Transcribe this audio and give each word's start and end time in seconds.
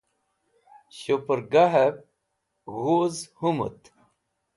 Shupergavẽb 0.97 1.95
g̃huz 2.73 3.15
hũmit. 3.37 3.81